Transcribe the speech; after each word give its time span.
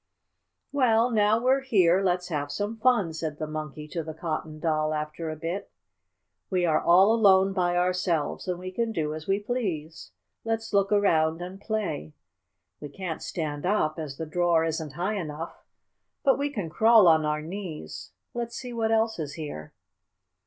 "Well, 0.71 1.11
now 1.11 1.39
we're 1.39 1.61
here, 1.61 2.01
let's 2.03 2.29
have 2.29 2.51
some 2.51 2.77
fun," 2.79 3.13
said 3.13 3.37
the 3.37 3.45
Monkey 3.45 3.87
to 3.89 4.01
the 4.01 4.15
Cotton 4.15 4.57
Doll 4.59 4.95
after 4.95 5.29
a 5.29 5.35
bit. 5.35 5.69
"We 6.49 6.65
are 6.65 6.81
all 6.81 7.13
alone 7.13 7.53
by 7.53 7.77
ourselves, 7.77 8.47
and 8.47 8.57
we 8.57 8.71
can 8.71 8.91
do 8.91 9.13
as 9.13 9.27
we 9.27 9.37
please. 9.39 10.09
Let's 10.43 10.73
look 10.73 10.91
around 10.91 11.39
and 11.43 11.61
play. 11.61 12.15
We 12.79 12.89
can't 12.89 13.21
stand 13.21 13.63
up, 13.63 13.99
as 13.99 14.17
the 14.17 14.25
drawer 14.25 14.65
isn't 14.65 14.93
high 14.93 15.17
enough, 15.19 15.63
but 16.23 16.39
we 16.39 16.49
can 16.49 16.67
crawl 16.71 17.07
on 17.07 17.23
our 17.23 17.43
knees. 17.43 18.09
Let's 18.33 18.55
see 18.55 18.73
what 18.73 18.91
else 18.91 19.19
is 19.19 19.33
here." 19.35 19.71